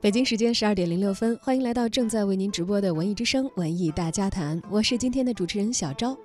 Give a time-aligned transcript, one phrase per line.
[0.00, 6.16] 北京时间十二点零六分，欢迎来到正在为您直播的文艺之声文艺大家谈，我是今天的主持人小昭。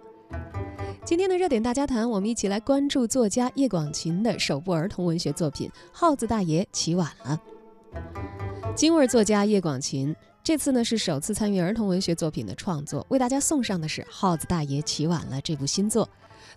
[1.04, 7.42] 今天的热点大家谈，我们一起来关注作家叶广芩的首部儿童文学作品《耗子大爷起晚了》。
[8.76, 16.08] 京味作家叶广芩这次呢是首次参与儿童文学作品的创作，为大家送上的是《耗子大爷起晚了》这部新作。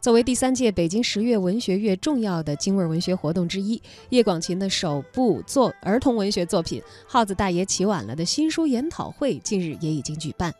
[0.06, 10.55] 作为第三届北京十月文学月重要的京味文学活动之一，叶广芩的首部作儿童文学作品《耗子大爷起晚了》的新书研讨会近日也已经举办。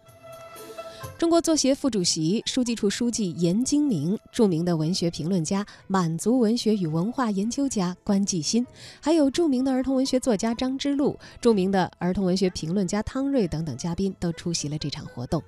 [1.16, 8.66] 中国作协副主席、书记处书记严金明、著名的文学评论家、满族文学与文化研究家关继新，
[9.01, 15.40] 还有著名的儿童文学作家张之路、著名的儿童文学评论家汤瑞等等嘉宾都出席了这场活动。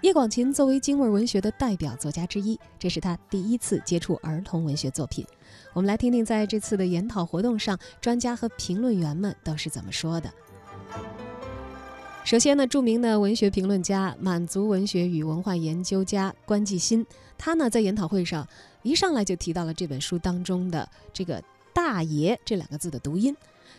[0.00, 5.26] 叶广芩作为京味文学的代表作家之一，这是他第一次接触儿童文学作品。
[5.72, 10.32] 我们来听听在这次的研讨活动上，专家和评论员们都是怎么说的。
[12.24, 17.04] 首先呢，著名的文学评论家、满族文学与文化研究家关继新，
[17.36, 18.46] 他呢在研讨会上
[18.82, 21.42] 一上来就提到了这本书当中的这个
[21.74, 23.36] “大爷”这两个字的读音。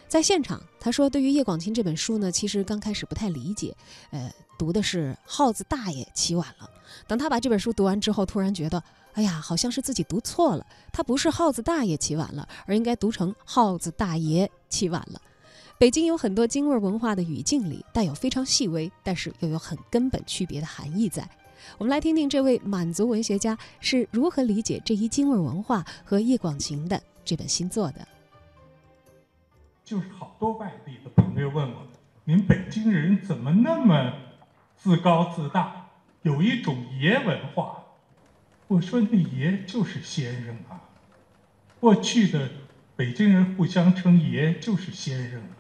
[0.10, 3.78] 在现场，他说：“对于叶广芩这本书呢，其实刚开始不太理解，
[4.10, 6.68] 呃，读的是‘耗子大爷起晚了’。
[7.08, 10.66] 等他把这本书读完之后，突然觉得，哎呀，好像是自己读错了。
[10.92, 15.22] 他不是‘耗子大爷起晚了’，而应该读成‘耗子大爷起晚了’。
[15.78, 21.30] 北京有很多京味文化的语境里带有非常细微，但是又有很根本区别的含义在。
[21.78, 28.08] 我们来听听这位满族文学家是如何理解这一京味文化和叶广芩的这本新作的。”
[29.90, 31.88] 就是好多外地的朋友问我
[32.26, 34.14] ：“您北京人怎么那么
[34.76, 35.88] 自高自大？
[36.22, 37.86] 有一种爷文化。”
[38.70, 40.80] 我说：“那爷就是先生啊。
[41.80, 42.52] 过去的
[42.96, 45.58] 北京人互相称爷就是先生啊，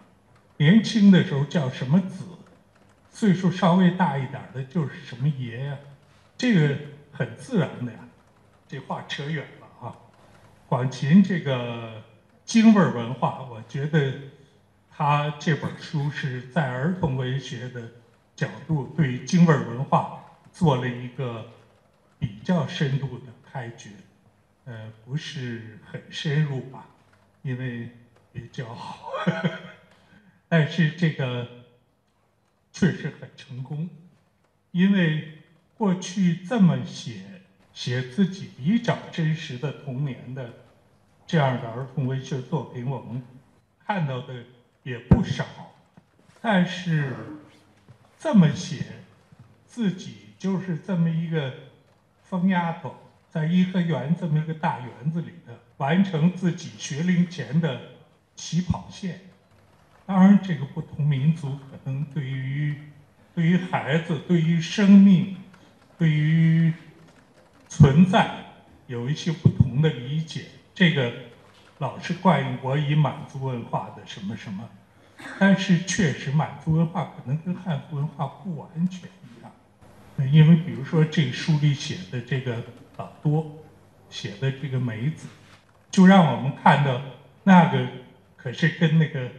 [0.57, 2.23] 年轻的时候叫什么子，
[3.09, 5.77] 岁数稍微大一点的就是什么爷呀，
[6.37, 6.77] 这个
[7.11, 7.97] 很自然的呀。
[8.67, 9.95] 这话扯远了啊。
[10.67, 12.03] 广芩这个。”
[12.49, 14.11] 京味文化，我觉得
[14.89, 17.91] 他这本书是在儿童文学的
[18.35, 20.19] 角度对京味文化
[20.51, 21.45] 做了一个
[22.17, 23.91] 比较深度的开掘，
[24.65, 26.87] 呃，不是很深入吧，
[27.43, 27.91] 因为
[28.33, 29.11] 比较好，
[30.47, 31.47] 但是这个
[32.71, 33.87] 确实很成功，
[34.71, 35.37] 因为
[35.77, 37.43] 过去这么写
[37.73, 40.51] 写自己比较真实的童年的。
[41.29, 43.21] 这样的儿童文学作品，我们
[43.85, 44.33] 看到的
[44.81, 45.45] 也不少，
[46.41, 47.13] 但是
[48.17, 48.83] 这么写，
[49.67, 51.53] 自己就是这么一个
[52.23, 52.95] 疯丫头，
[53.29, 57.79] 在颐和园这么一个大园子里的，完成自己学龄前的
[58.35, 59.21] 起跑线。
[60.07, 62.75] 当然，这个不同民族可能对于
[63.35, 65.37] 对于孩子、对于生命、
[65.95, 66.73] 对于
[67.67, 68.45] 存在
[68.87, 70.45] 有一些不同的理解。
[70.79, 71.11] 这个
[71.79, 74.69] 老是怪我以满族文化的什么什么，
[75.37, 82.63] 但是确实满族文化可能跟汉族文化不完全一样，因为比如说这书里写的这个
[82.95, 83.61] 老多
[84.09, 85.27] 写的这个梅子，
[85.91, 87.01] 就让我们看到
[87.43, 87.85] 那个
[88.37, 89.29] 可是跟那个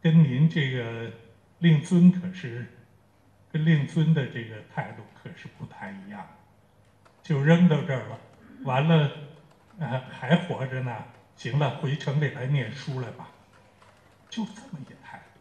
[0.00, 1.10] 跟您这个
[1.58, 2.64] 令尊可是
[3.50, 6.24] 跟令尊的这个态度可是不太一样，
[7.24, 8.18] 就扔到这儿了，
[8.62, 9.10] 完了。
[9.80, 10.94] 啊，还活着呢！
[11.36, 13.30] 行了，回城里来念书来吧。
[14.28, 15.40] 就这么一态度，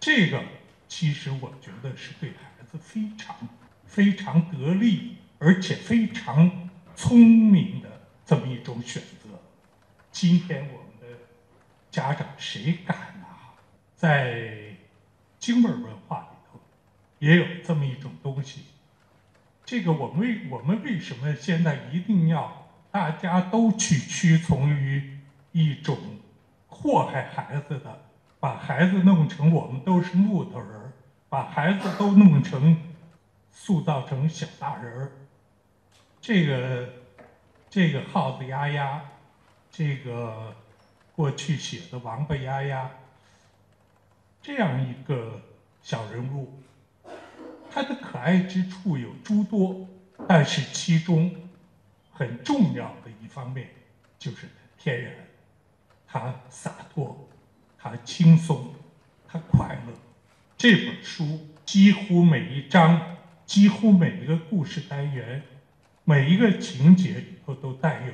[0.00, 0.42] 这个
[0.88, 3.36] 其实我觉得是对孩子非常
[3.84, 7.88] 非常得力，而且非常聪明的
[8.24, 9.28] 这么一种选择。
[10.10, 11.18] 今天我们的
[11.90, 13.52] 家长谁敢啊？
[13.94, 14.76] 在
[15.38, 16.58] 京味文化里头，
[17.18, 18.64] 也有这么一种东西。
[19.66, 22.66] 这个我们为我们为什么现在一定要？
[22.90, 25.18] 大家都去屈从于
[25.52, 25.98] 一种
[26.66, 28.00] 祸害孩子的，
[28.40, 30.92] 把孩子弄成我们都是木头人儿，
[31.28, 32.76] 把孩子都弄成
[33.52, 35.12] 塑造成小大人儿。
[36.20, 36.88] 这个
[37.68, 39.02] 这个耗子丫丫，
[39.70, 40.54] 这个
[41.14, 42.90] 过去写的王八丫丫，
[44.40, 45.42] 这样一个
[45.82, 46.58] 小人物，
[47.70, 49.86] 他的可爱之处有诸多，
[50.26, 51.30] 但是其中。
[52.18, 53.68] 很重要的一方面
[54.18, 55.14] 就是天然，
[56.04, 57.28] 他洒脱，
[57.78, 58.74] 他轻松，
[59.28, 59.92] 他快乐。
[60.56, 63.16] 这本书几乎每一章，
[63.46, 65.44] 几乎每一个故事单元，
[66.02, 68.12] 每一个情节里头都带有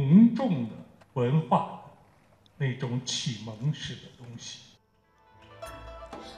[0.00, 0.70] 浓重的
[1.12, 1.80] 文化
[2.58, 4.62] 那种启蒙式的东西。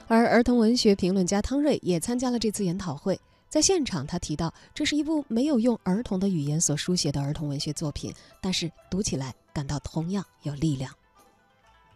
[0.07, 3.19] 而儿童文学评论家汤瑞也参加了这次研讨会。
[3.49, 10.91] 在现场，他提到，这是一部没有用儿童的语言所书写的儿童文学作品，但是读起来感到同样有力量。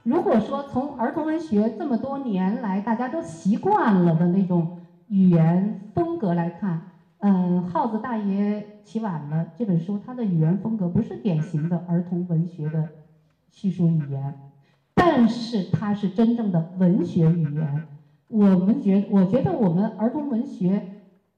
[0.03, 6.81] 如果说从儿童文学这么多年来大家都习惯了的那种语言风格来看，
[7.19, 12.87] 嗯，耗子大爷起晚了这本书，它的语言风格不是典型的儿童文学的
[13.51, 14.39] 叙述语言，
[14.95, 17.87] 但是它是真正的文学语言。
[18.29, 20.87] 我们觉，我觉得我们儿童文学。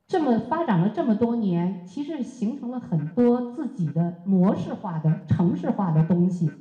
[0.07, 6.51] 这么发展了这么多年，其实形成了很多自己的模式化的、城市化的东西，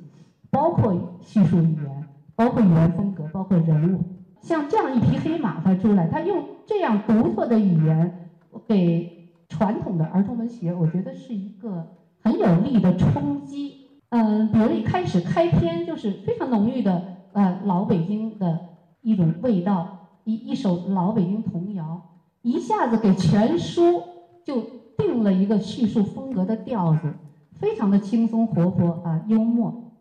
[0.49, 4.01] 包括叙述语言，包括语言风格，包括人物。
[4.41, 8.29] 像这样一匹黑马，它出来，它用这样独特的语言
[8.67, 14.01] 给传统的儿童文学，我觉得是一个很有力的冲击。
[14.09, 18.59] 嗯，比如一开始开篇就是非常浓郁的呃老北京的
[19.01, 22.01] 一种味道，一一首老北京童谣。
[22.43, 24.03] 一下子给全书
[24.43, 24.61] 就
[24.97, 27.13] 定了一个叙述风格的调子，
[27.53, 29.91] 非常的轻松活泼啊，幽默。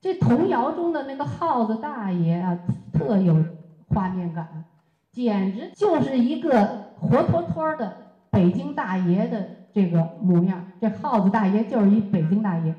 [0.00, 2.58] 这童谣中的那个耗子大爷啊，
[2.92, 3.42] 特有
[3.88, 4.64] 画面感，
[5.12, 7.96] 简直就是一个活脱脱的
[8.30, 10.66] 北京大爷的这个模样。
[10.78, 12.74] 这耗子大爷就是一北京大爷，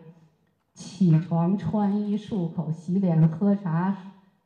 [0.75, 3.95] 起床、穿衣、漱口、洗脸、喝茶，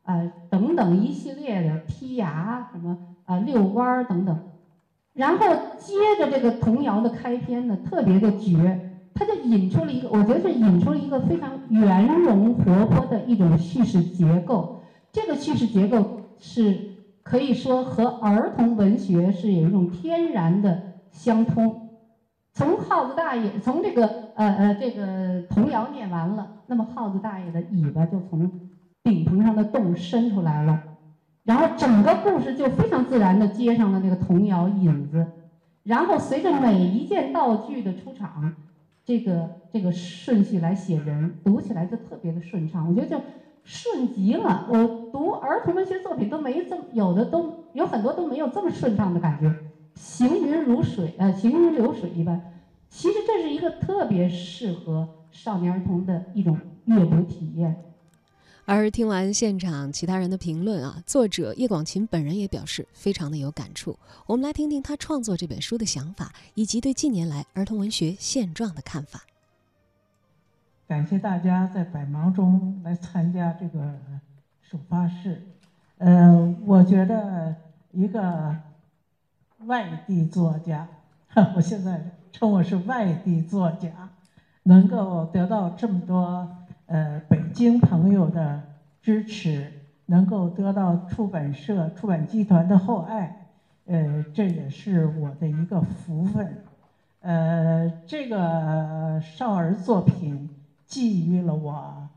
[0.04, 3.17] 啊，等等一系列的剔牙什么。
[3.28, 4.40] 啊，遛弯儿等等，
[5.14, 5.46] 然后
[5.78, 14.82] 接着这个童谣的开篇呢，特别的绝，它就引出了一个，我觉得是引出了一个非常圆融活泼的一种叙事结构。
[15.12, 16.80] 这个叙事结构是
[17.22, 20.82] 可以说和儿童文学是有一种天然的
[21.12, 21.90] 相通。
[22.54, 28.50] 从耗子大爷，从这个呃呃这个童谣念完了，那么耗子大爷的尾巴就从
[29.04, 30.82] 顶棚上的洞伸出来了。
[31.48, 35.26] 然后整个故事就非常自然地接上了那个童谣引子，
[35.84, 38.54] 然后随着每一件道具的出场，
[39.06, 42.86] 这个这个顺序来写人，读起来就特别的顺畅。
[42.86, 43.24] 我觉得就
[43.64, 44.68] 顺极了。
[44.70, 49.50] 我读儿童文学作品都没这么有的都有很多都没有这么顺畅的感觉，
[49.96, 52.42] 行云如水，呃，行云流水一般。
[52.90, 57.86] 其实这是一个特别适合少年儿童的一种阅读体验。
[58.70, 63.98] 而听完现场其他人的评论啊，作者叶广芩本人也表示非常的有感触。
[64.26, 69.24] 我们来听听他创作这本书的想法，以及对近年来儿童文学现状的看法。
[70.86, 73.98] 感谢大家在百忙中来参加这个
[74.62, 75.48] 首发式。
[76.00, 77.56] 呃，我觉得
[77.94, 78.54] 一个
[79.60, 80.86] 外地作家，
[81.56, 84.10] 我现在称我是外地作家，
[84.64, 86.54] 能够得到这么多。
[86.88, 88.64] 呃，北京朋友的
[89.02, 89.70] 支持，
[90.06, 93.48] 能够得到出版社、出版集团的厚爱，
[93.86, 96.64] 呃，这也是我的一个福分。
[97.20, 100.50] 呃，这个少儿作品
[100.86, 102.08] 寄予了我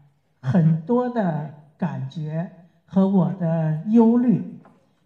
[0.41, 2.49] 很多的感觉
[2.87, 4.61] 和我的忧虑，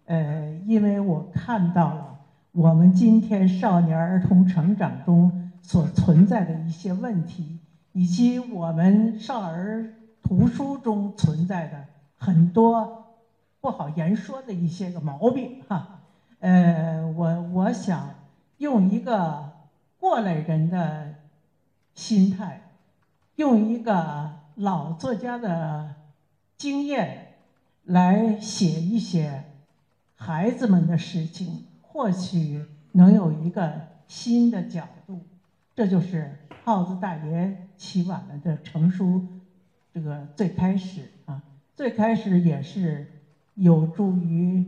[0.05, 2.19] 呃，因为我看到了
[2.51, 7.57] 我们今天少年儿童成长中所存在的一些问题。
[7.95, 11.85] 以及我们少儿图书中存在的
[12.17, 13.15] 很多
[13.61, 16.01] 不好言说的一些个毛病，哈，
[16.39, 18.09] 呃，我我想
[18.57, 19.49] 用一个
[19.97, 21.15] 过来人的
[21.93, 22.63] 心态，
[23.37, 25.95] 用一个老作家的
[26.57, 27.35] 经验
[27.83, 29.45] 来写一写
[30.15, 33.71] 孩子们的事情，或许能有一个
[34.05, 35.21] 新的角度，
[35.73, 37.64] 这就是耗子大爷。
[37.77, 39.25] 起晚了的成书，
[39.93, 41.41] 这个最开始啊，
[41.75, 43.05] 最开始也是
[43.55, 44.65] 有助于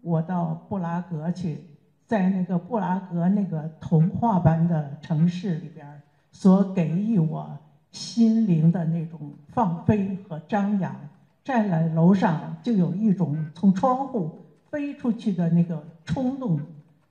[0.00, 1.64] 我到布拉格去，
[2.06, 7.58] 在那个布拉格那个童话般的城市里边，所给予我
[7.90, 10.94] 心灵的那种放飞和张扬。
[11.42, 16.58] 站在楼上就有一种从窗户飞出去的那个冲动，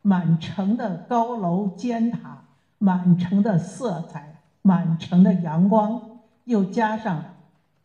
[0.01, 2.43] 满城的高楼尖塔，
[2.79, 4.32] 满城的色彩。
[4.65, 6.01] 满城的阳光，
[6.45, 7.21] 又加上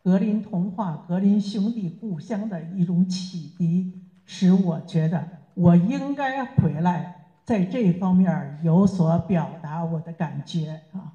[0.01, 3.91] 格林童话、格林兄弟故乡的一种启迪，
[4.25, 11.11] 使我觉得我应该回来，在这方面有所表达我的感觉啊。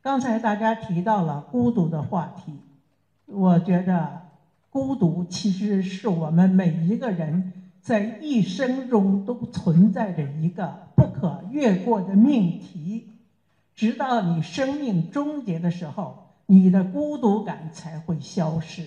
[0.00, 2.60] 刚才大家提到了孤独的话题，
[3.26, 4.22] 我觉得
[4.70, 13.10] 孤独其实是我们每一个人在一生中都存在着一个不可越过的命题。
[13.74, 18.84] 直到你生命终结的时候，你的孤独感才会消失。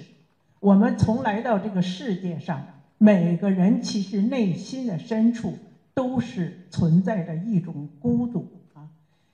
[0.59, 2.65] 我们从来到这个世界上，
[2.97, 5.57] 每个人其实内心的深处
[5.93, 8.89] 都是存在着一种孤独啊。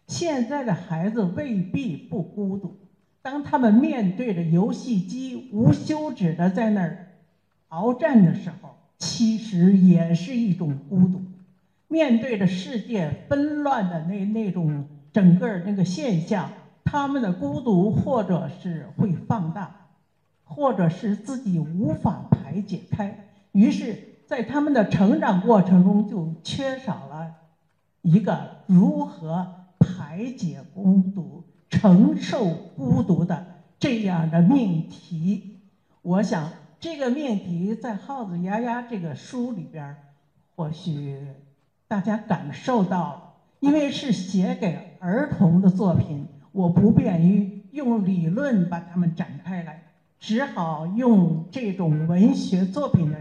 [0.07, 2.75] 现在的孩子未必不孤独，
[3.21, 7.07] 当他们面对着游戏机无休止的在那儿
[7.69, 11.21] 鏖战的时候，其实也是一种孤独。
[11.87, 16.49] 面对着世界纷乱的那那种整个那个现象，
[16.83, 19.89] 他们的孤独或者是会放大，
[20.43, 23.29] 或者是自己无法排解开。
[23.51, 27.35] 于是，在他们的成长过程中，就缺少了
[28.01, 33.45] 一个如何排解孤独、承受孤独的
[33.77, 35.59] 这样的命题。
[36.01, 39.95] 我想，这个命题在《耗子丫丫》这个书里边，
[40.55, 41.19] 或许
[41.87, 49.83] 大家感受到，因为是写给儿童的作品，我不便于用理论把它们展开来，
[50.17, 53.17] 只好用这种文学作品的。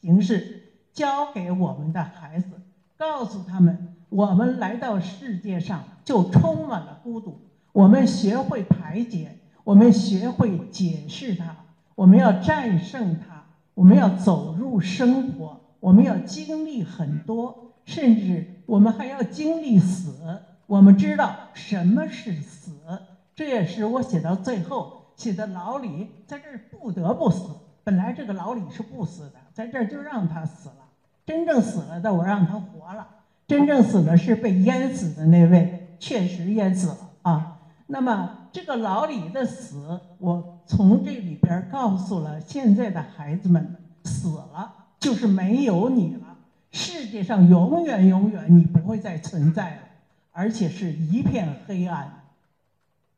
[0.00, 0.62] 形式
[0.92, 2.62] 教给我们的孩子，
[2.96, 7.40] 告诉他们：我们来到世界上就充满了孤独。
[7.72, 11.56] 我们学会排解，我们学会解释它，
[11.96, 20.14] 我们要战胜它，我们要走入生活，我们要经历很多，甚至我们还要经历死。
[20.70, 22.70] 我们知道什么是死，
[23.34, 27.48] 这也是我写到最后写的老李在这儿不得不死。
[27.82, 29.32] 本来这个老李是不死的。
[29.52, 30.76] 在这儿就让他死了，
[31.26, 33.04] 真正死了的我让他活了。
[33.48, 37.58] 真正死的是被淹死的那位，确实淹死了啊。
[37.88, 46.36] 那么这个老李的死，我从这里边告诉了现在的孩子们：死了就是没有你了，
[46.70, 49.82] 世界上永远永远你不会再存在了，
[50.32, 52.22] 而且是一片黑暗，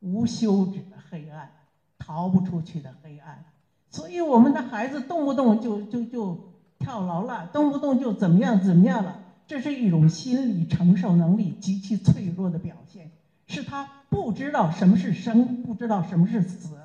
[0.00, 1.50] 无休止的黑暗，
[1.99, 3.45] 逃不出去的黑暗。
[3.90, 13.11] 所以我们的孩子动不动就就就跳楼了，动不动就怎么样怎么样了，这是一种心理承受能力极其脆弱的表现，
[13.47, 16.76] 是他不知道什么是生，不知道什么是死。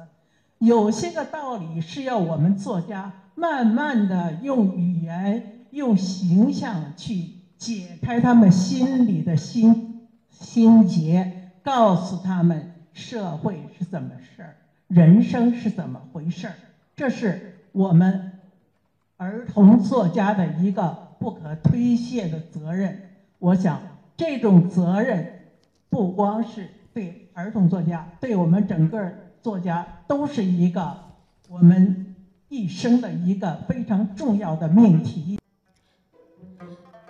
[0.60, 9.87] 有些个道理是要我们作家慢慢的用语言、用形象去解开他们心里的心
[10.39, 14.56] 心结，告诉他们社会是怎么事儿，
[14.88, 16.53] 人生是怎么回事儿。
[16.96, 18.32] 这是我们
[19.17, 23.01] 儿童作家的一个不可推卸的责任。
[23.39, 23.82] 我想，
[24.15, 25.41] 这种责任
[25.89, 30.98] 不光是对儿童作家，对我们整个作家都是一个
[31.50, 32.15] 我们
[32.50, 35.39] 一生的一个非常重要的命题。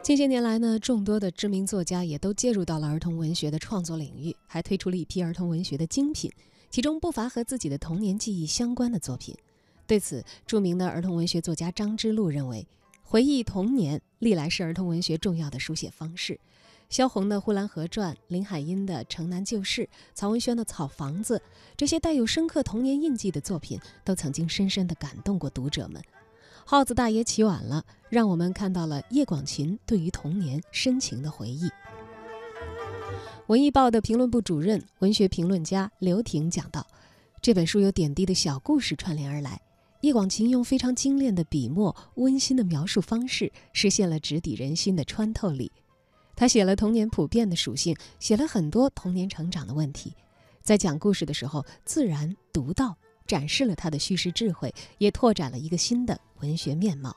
[0.08, 6.32] 近些年来呢，众多的知名作家也都介入到了儿童文学的创作领域，还推出了一批儿童文学的精品，
[6.70, 9.36] 其中不乏和自己的童年记忆相关的作品。
[9.86, 12.66] 对此，著名的儿童文学作家张之路认为，
[13.04, 16.40] 回忆童年历来是儿童文学重要的书写方式。
[16.90, 19.84] 萧红的《呼兰河传》，林海音的《城南旧事》，
[20.14, 21.38] 曹文轩的《草房子》，
[21.76, 26.02] 这些带有深刻童年印记的作品，都曾经深深地感动过读者们。
[26.70, 31.70] 耗子大爷起晚了，让我们看到了叶广芩对于童年深情的回忆。
[33.46, 36.86] 文艺报的评论部主任、文学评论家刘婷讲道
[37.42, 39.62] ：“这本书由点滴的小故事串联而来。”
[40.04, 45.72] 叶广芩用非常精炼的笔墨、温馨的描述方式，实现了直抵人心的穿透力。
[46.36, 50.14] 他写了童年普遍的属性，写了很多童年成长的问题，
[50.62, 52.98] 在讲故事的时候自然独到，
[53.28, 57.16] 展示了他的叙事智慧，也拓展了一个新的文学面貌。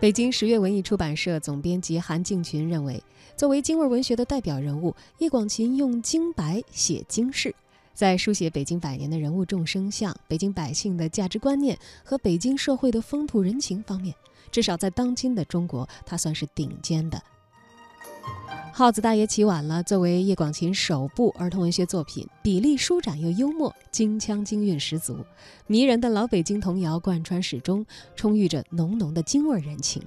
[0.00, 3.02] 北京十月文艺出版社总编辑韩敬群认为，
[3.36, 7.52] 作为京味文学的代表人物，叶广芩用京白写京市，
[7.94, 14.14] 在书写北京百年的人物众生相、北京百姓的价值观念和北京社会的风土人情方面，
[14.52, 17.20] 至少在当今的中国，他算是顶尖的。
[18.78, 19.82] 耗子大爷起晚了。
[19.82, 25.18] 作为叶广芩首部儿童文学作品，笔力舒展又幽默，京腔京韵十足，
[25.66, 30.00] 迷人的老北京童谣贯穿始终，充裕着浓浓的京味人情。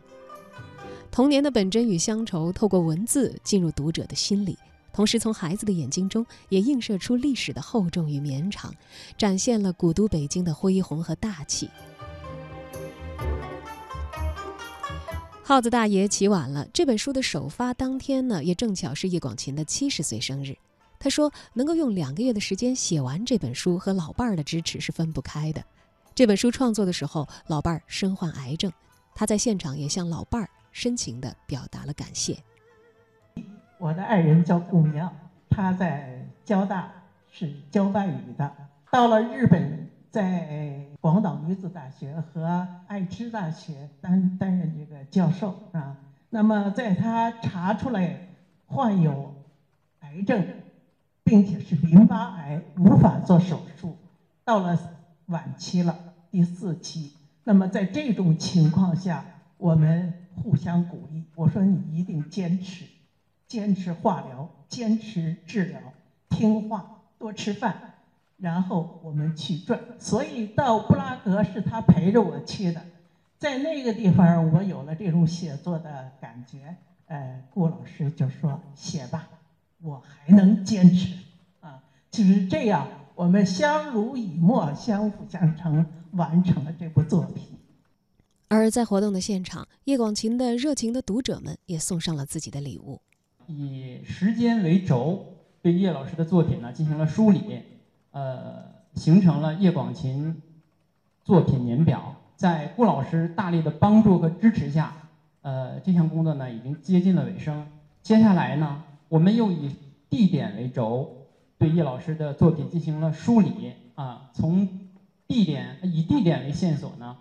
[1.11, 4.57] 童年的本真与乡愁透过文字进入读者的心里，
[4.93, 8.73] 同时从孩子的眼睛中也映射出历史的厚重与绵长，
[9.17, 11.69] 展现了古都北京的恢宏和大气。
[15.51, 16.65] 耗子大爷起晚了。
[16.71, 20.55] 这本书的首发当天呢，也正巧是叶广芩的七十岁生日。
[20.97, 25.61] 他说，能够用两个月的时间写完这本书，和老伴儿的支持是分不开的。
[26.15, 28.71] 这本书创作的时候，老伴儿身患癌症，
[29.13, 32.37] 他在现场也向老伴儿深情地表达了感谢。
[33.77, 35.05] 我的爱人叫顾明，
[35.49, 36.89] 他在交大
[37.29, 38.55] 是教外语的。
[38.89, 45.95] 到了日本，在广岛女子大学和爱知大学担担任这个教授啊。
[46.29, 48.27] 那么在他查出来
[48.65, 49.33] 患有
[50.01, 50.45] 癌症，
[51.23, 53.95] 并且是淋巴癌，无法做手术，
[54.43, 54.77] 到了
[55.27, 55.97] 晚期了，
[56.29, 57.13] 第四期。
[57.45, 59.23] 那么在这种情况下，
[59.57, 61.23] 我们互相鼓励。
[61.35, 62.85] 我说你一定坚持，
[63.47, 65.79] 坚持化疗，坚持治疗，
[66.27, 67.90] 听话，多吃饭，
[68.41, 69.79] 然后我们去转。
[69.97, 72.81] 所以到布拉格是他陪着我去的，
[73.37, 76.75] 在那个地方我有了这种写作的感觉。
[77.05, 79.29] 呃，顾老师就说写吧，
[79.81, 81.15] 我还能坚持
[81.61, 85.85] 啊，就是这样，我们相濡以沫，相辅相成。
[86.11, 87.57] 完成了这部作品。
[88.49, 92.99] 而在活动的现场，叶广芩的热情的读者们也送上了自己的礼物。
[93.47, 95.25] 以时间为轴，
[95.61, 97.61] 对叶老师的作品呢进行了梳理，
[98.11, 98.63] 呃，
[98.93, 100.33] 形成了叶广芩
[101.23, 102.15] 作品年表。
[102.35, 104.93] 在顾老师大力的帮助和支持下，
[105.41, 107.67] 呃，这项工作呢已经接近了尾声。
[108.01, 109.75] 接下来呢，我们又以
[110.09, 111.09] 地点为轴，
[111.57, 114.67] 对叶老师的作品进行了梳理啊，从。
[115.27, 117.15] 地点以地点为线索呢，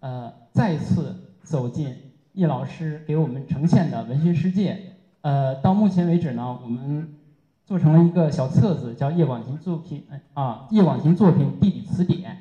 [0.00, 1.14] 呃，再次
[1.44, 1.96] 走进
[2.32, 4.96] 叶老师给我们呈现的文学世界。
[5.20, 7.14] 呃，到目前为止呢，我们
[7.64, 10.04] 做成了一个小册子，叫《叶广芩作品》
[10.34, 12.32] 啊，《叶广芩作品地理词典》。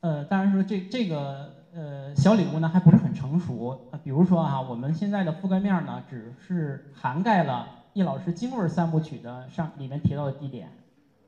[0.00, 3.88] 呃，当然说这这个呃小礼物呢还不是很成熟。
[4.02, 10.68] 比如说啊，我们现在的覆盖面呢只是涵盖了叶老师《京味三部曲》的上里面提到的地点，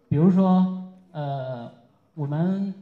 [0.09, 1.71] 比如说呃
[2.15, 2.75] 我们。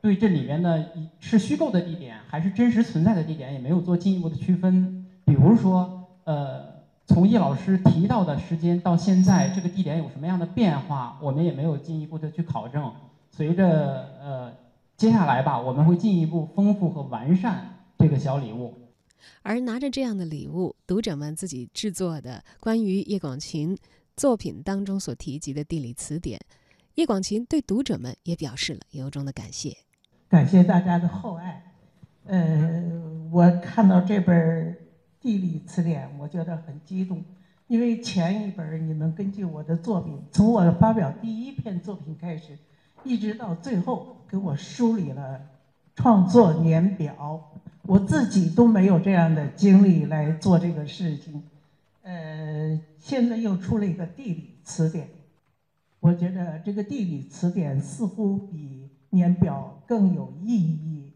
[0.00, 0.84] 对这里面的
[1.20, 5.06] 是虚构的地点还是真实存在的地点，也没有做进一步的区分。
[5.24, 6.71] 比如说，呃，
[7.06, 12.92] 从叶老师提到的时间到现在，这个地点有什么样的变化，我们也没有进一步的去考证。
[13.30, 14.52] 随着呃
[14.96, 17.66] 接下来吧，我们会进一步丰富和完善
[17.98, 18.78] 这个小礼物。
[19.42, 23.76] 而拿着这样的礼物，读者们自己制作的关于叶广芩
[24.16, 26.40] 作品当中所提及的地理词典，
[26.94, 29.76] 叶广芩对读者们也表示了由衷的感谢。
[30.28, 31.62] 感谢大家的厚爱，
[32.26, 34.76] 呃，我看到这本
[35.22, 37.24] 地理词典，我觉得很激动，
[37.68, 42.58] 因为前一本你们根据我的作品，从我发表第一篇作品开始，
[43.04, 45.40] 一直到最后给我梳理了
[45.94, 51.42] 创作年表，我自己都没有这样的经历来做这个事情，
[52.02, 55.08] 呃，现在又出了一个地理词典，
[56.00, 58.82] 我觉得这个地理词典似乎比。
[59.14, 61.12] 年表更有意义，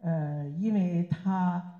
[0.00, 1.75] 呃，因为它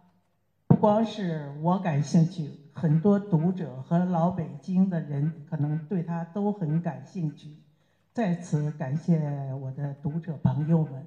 [0.66, 7.56] 不光是我感兴趣，很多读者和老北京的人可能对他都很感兴趣。
[8.12, 9.18] 在此感谢
[9.60, 11.06] 我的读者朋友们。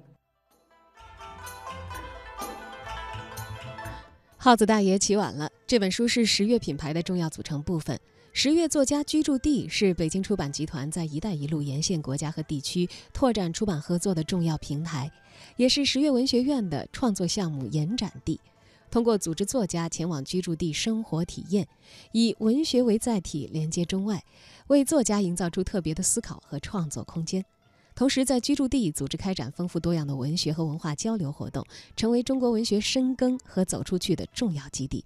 [4.36, 5.50] 耗子大爷起晚了。
[5.66, 7.98] 这本书是十月品牌的重要组成部分。
[8.32, 15.10] 十月作家居住地是北京出版集团在“一带一路”沿线国家和地区拓展出版合作的重要平台，
[15.56, 18.40] 也是十月文学院的创作项目延展地。
[18.90, 21.68] 通过组织作家前往居住地生活体验，
[22.12, 24.24] 以文学为载体连接中外，
[24.66, 27.44] 为作家营造出特别的思考和创作空间。
[27.94, 31.64] 同时，在居住地组织开展丰富多样的文学和文化交流活动，
[31.96, 35.04] 成为中国文学深耕和走出去的重要基地。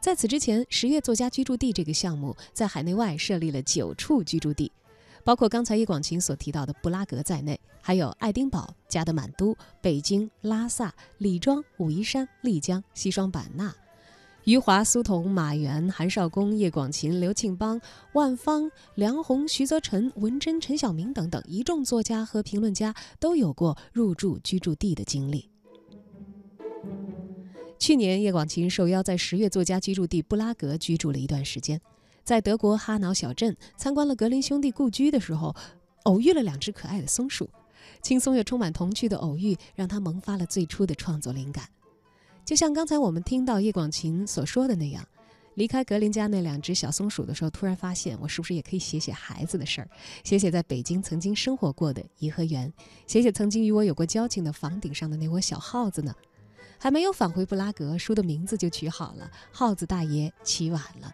[0.00, 4.70] 在此之前，十月作家居住地这个项目在海内外设立了九处居住地，
[5.28, 13.70] 包括刚才叶广芩所提到的布拉格在内，还有爱丁堡、加德满都、北京、拉萨、李庄、武夷山、丽江、西双版纳、
[14.44, 17.78] 余华、苏童、马原、韩少功、叶广芩、刘庆邦、
[18.14, 25.50] 万芳、梁鸿、徐则臣、文珍、陈晓明等等一众作家和评论家都有过入住居住地的经历。
[27.78, 31.78] 去年，叶广芩受邀在十月作家居住地布拉格居住了一段时间，
[32.28, 35.56] 在德国哈瑙小镇参观了格林兄弟故居的时候，
[36.02, 37.48] 偶遇了两只可爱的松鼠，
[38.02, 41.66] 轻松又充满童趣的偶遇让他萌发了最初的创作灵感。
[42.44, 45.02] 就像刚才我们听到叶广芩所说的那样，
[45.54, 49.88] 离开格林家那两只小松鼠的时候，突然发现我是不是也可以写写孩子的事儿，
[50.22, 52.70] 写写在北京曾经生活过的颐和园，
[53.06, 56.14] 写写曾经与我有过交情的房顶上的那窝小耗子呢？
[56.78, 61.10] 还没有返回布拉格，书的名字就取好了，《耗子大爷起晚了》。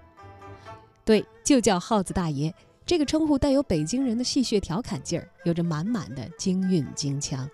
[1.04, 2.54] 对，就叫耗子大爷。
[2.86, 7.48] 这个称呼带有北京人的戏谑调侃劲儿，有着满满的京韵京腔。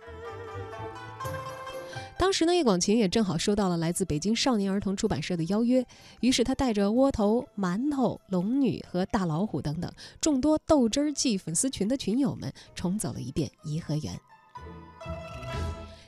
[2.18, 5.86] 当时呢，叶广芩也正好收到了来自北京少年儿童出版社的邀约，
[6.20, 14.20] 于是他带着窝头、馒头、龙女和大老虎等等众多豆汁儿记粉丝群的群友们，重走了一遍颐和园。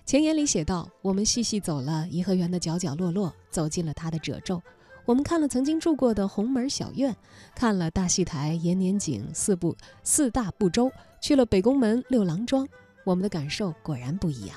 [0.04, 4.60] 前言里写道：“我们细细走了颐和园的角角落落，走进了它的褶皱。
[5.04, 7.16] 我们看了曾经住过的红门小院，
[7.54, 12.66] 看了大戏台、延年井四部四大部洲，去了北宫门、六郎庄。
[13.04, 14.56] 我们的感受果然不一样。”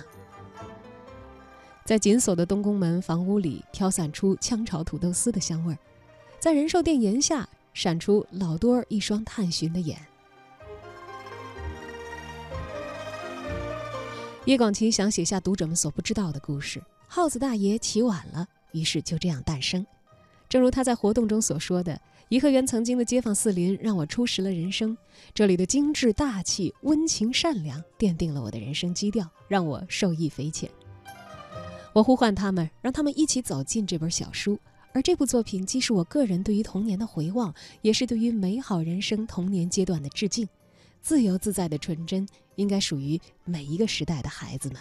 [1.84, 5.78] 在紧锁的东宫门房屋里飘散出炝炒土豆丝的香味儿，
[6.40, 9.98] 在仁寿殿檐下闪出老多一双探寻的眼。
[14.46, 19.84] 叶广芩想写下读者们所不知道的故事，耗子大爷起晚了，于是就这样诞生。
[20.56, 22.00] 正如他在活动中所说的
[22.32, 24.98] ：“颐和园曾经的街坊四邻让我初识了人生，
[25.34, 30.72] 这里的精致大气、温情善良，奠定了我的人生基调，让我受益匪浅。”
[31.92, 34.58] 我呼唤他们，让他们一起走进这本小书。
[34.94, 40.48] 而这部作品既是我个人对于童年的回望，也是对于美好人生童年阶段的致敬。
[41.02, 44.78] 自由自在的纯真，应该属于每一个时代的孩子们。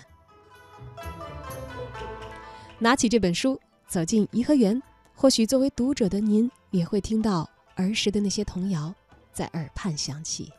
[2.78, 4.80] 拿起这本书，走进颐和园，
[5.16, 8.94] 或许作为读者的您，也会听到儿时的那些童谣
[9.32, 10.52] 在耳畔响起。